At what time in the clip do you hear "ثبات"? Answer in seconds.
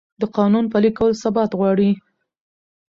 1.23-1.51